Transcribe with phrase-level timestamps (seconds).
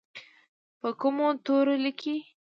[0.79, 2.15] په کومو تورو لیکي؟